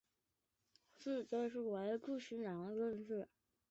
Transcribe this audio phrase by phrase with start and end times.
[0.97, 3.27] 狮子队是唯一驻锡昆士兰的队伍。